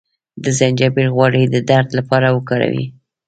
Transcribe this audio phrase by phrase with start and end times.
[0.43, 2.85] د زنجبیل غوړي د درد لپاره وکاروئ